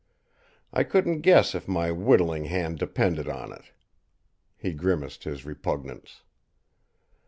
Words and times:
I 0.73 0.83
couldn't 0.83 1.21
guess 1.21 1.53
if 1.53 1.67
my 1.67 1.91
whittling 1.91 2.45
hand 2.45 2.79
depended 2.79 3.29
on 3.29 3.53
it." 3.53 3.65
He 4.57 4.73
grimaced 4.73 5.25
his 5.25 5.45
repugnance. 5.45 6.23